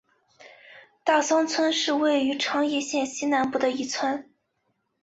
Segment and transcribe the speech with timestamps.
[1.03, 4.31] 大桑村是位于长野县西南部的一村。